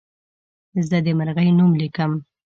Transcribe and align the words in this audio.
زه 0.87 0.97
د 1.05 1.07
مرغۍ 1.17 1.49
نوم 1.57 1.71
لیکم. 1.81 2.11